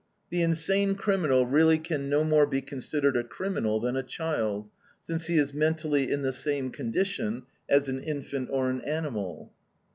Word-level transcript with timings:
"The 0.31 0.41
insane 0.41 0.95
criminal 0.95 1.45
really 1.45 1.77
can 1.77 2.09
no 2.09 2.23
more 2.23 2.47
be 2.47 2.59
considered 2.59 3.15
a 3.15 3.23
criminal 3.23 3.79
than 3.79 3.95
a 3.95 4.01
child, 4.01 4.67
since 5.05 5.27
he 5.27 5.37
is 5.37 5.53
mentally 5.53 6.11
in 6.11 6.23
the 6.23 6.33
same 6.33 6.71
condition 6.71 7.43
as 7.69 7.87
an 7.87 7.99
infant 7.99 8.49
or 8.51 8.71
an 8.71 8.81
animal." 8.81 9.53